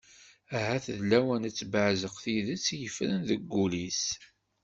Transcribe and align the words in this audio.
Ahat 0.57 0.85
d 0.99 1.01
lawan 1.09 1.47
ad 1.47 1.51
d-tebbeɛzaq 1.53 2.15
tidet 2.23 2.65
i 2.75 2.77
yeffren 2.81 3.17
deg 3.29 3.41
wul-is. 3.51 4.03